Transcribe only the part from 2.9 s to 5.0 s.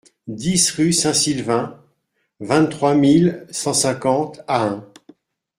mille cent cinquante Ahun